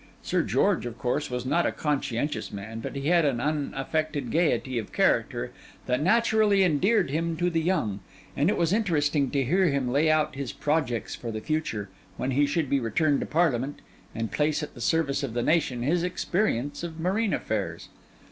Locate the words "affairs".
17.31-17.89